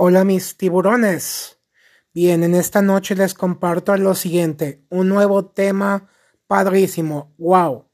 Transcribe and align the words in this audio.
Hola 0.00 0.22
mis 0.22 0.56
tiburones. 0.56 1.58
Bien, 2.14 2.44
en 2.44 2.54
esta 2.54 2.82
noche 2.82 3.16
les 3.16 3.34
comparto 3.34 3.96
lo 3.96 4.14
siguiente, 4.14 4.86
un 4.90 5.08
nuevo 5.08 5.46
tema 5.46 6.08
padrísimo. 6.46 7.34
Wow. 7.36 7.90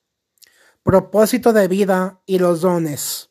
Propósito 0.83 1.55
de 1.55 1.67
vida 1.67 2.21
y 2.27 2.39
los 2.41 2.61
dones. 2.61 3.31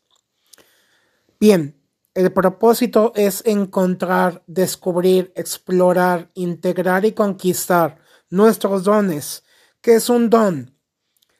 Bien, 1.40 1.80
el 2.16 2.34
propósito 2.34 3.12
es 3.16 3.44
encontrar, 3.46 4.42
descubrir, 4.48 5.32
explorar, 5.36 6.32
integrar 6.34 7.06
y 7.06 7.12
conquistar 7.12 8.00
nuestros 8.32 8.86
dones. 8.86 9.44
¿Qué 9.82 9.94
es 9.94 10.10
un 10.10 10.32
don? 10.32 10.76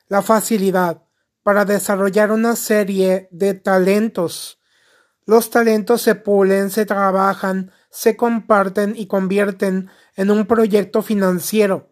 La 0.08 0.22
facilidad 0.22 1.02
para 1.42 1.66
desarrollar 1.66 2.32
una 2.32 2.56
serie 2.56 3.28
de 3.32 3.56
talentos 3.56 4.60
los 5.26 5.50
talentos 5.50 6.02
se 6.02 6.16
pulen, 6.16 6.70
se 6.70 6.86
trabajan, 6.86 7.72
se 7.90 8.18
comparten 8.18 8.94
y 8.96 9.08
convierten 9.08 9.90
en 10.16 10.32
un 10.32 10.46
proyecto 10.46 11.02
financiero, 11.02 11.92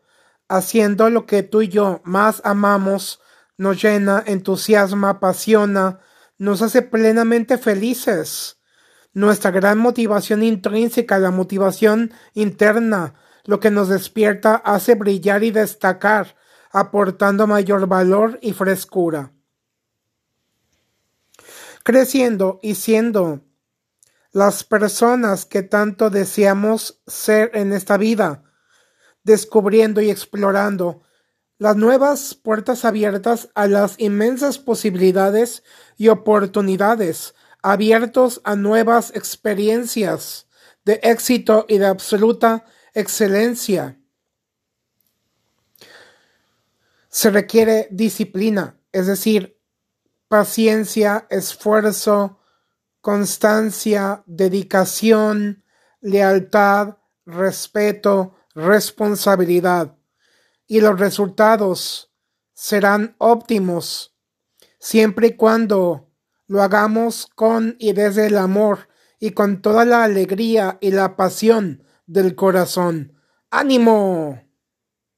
haciendo 0.50 1.10
lo 1.10 1.26
que 1.26 1.44
tú 1.44 1.62
y 1.62 1.70
yo 1.70 2.02
más 2.04 2.42
amamos, 2.44 3.22
nos 3.58 3.82
llena, 3.82 4.24
entusiasma, 4.26 5.10
apasiona, 5.10 6.00
nos 6.38 6.62
hace 6.62 6.82
plenamente 6.82 7.58
felices. 7.58 8.58
Nuestra 9.14 9.52
gran 9.52 9.78
motivación 9.78 10.44
intrínseca, 10.44 11.20
la 11.20 11.32
motivación 11.32 12.12
interna, 12.34 13.14
lo 13.46 13.60
que 13.60 13.72
nos 13.72 13.90
despierta, 13.90 14.56
hace 14.56 14.96
brillar 14.96 15.44
y 15.44 15.52
destacar, 15.52 16.36
aportando 16.72 17.48
mayor 17.48 17.88
valor 17.88 18.40
y 18.42 18.54
frescura 18.54 19.34
creciendo 21.84 22.60
y 22.62 22.76
siendo 22.76 23.42
las 24.32 24.64
personas 24.64 25.46
que 25.46 25.62
tanto 25.62 26.10
deseamos 26.10 27.02
ser 27.06 27.52
en 27.54 27.74
esta 27.74 27.98
vida, 27.98 28.44
descubriendo 29.24 30.02
y 30.02 30.10
explorando 30.10 31.02
las 31.58 31.76
nuevas 31.76 32.34
puertas 32.34 32.86
abiertas 32.86 33.50
a 33.54 33.68
las 33.68 34.00
inmensas 34.00 34.58
posibilidades 34.58 35.64
y 35.96 36.08
oportunidades, 36.08 37.36
abiertos 37.62 38.42
a 38.44 38.56
nuevas 38.56 39.12
experiencias 39.14 40.48
de 40.86 41.00
éxito 41.04 41.66
y 41.68 41.78
de 41.78 41.86
absoluta 41.86 42.66
excelencia. 42.94 44.00
Se 47.10 47.30
requiere 47.30 47.88
disciplina, 47.92 48.80
es 48.92 49.06
decir, 49.06 49.61
paciencia, 50.32 51.28
esfuerzo, 51.30 52.40
constancia, 53.02 54.24
dedicación, 54.28 55.66
lealtad, 56.00 57.00
respeto, 57.26 58.38
responsabilidad. 58.56 59.98
Y 60.68 60.80
los 60.80 60.98
resultados 60.98 62.14
serán 62.54 63.14
óptimos 63.18 64.16
siempre 64.80 65.28
y 65.28 65.36
cuando 65.36 66.10
lo 66.48 66.62
hagamos 66.62 67.28
con 67.36 67.76
y 67.78 67.92
desde 67.92 68.28
el 68.28 68.38
amor 68.38 68.88
y 69.20 69.32
con 69.32 69.62
toda 69.62 69.84
la 69.84 70.06
alegría 70.06 70.78
y 70.80 70.92
la 70.92 71.18
pasión 71.18 71.84
del 72.06 72.36
corazón. 72.36 73.20
¡Ánimo! 73.50 74.42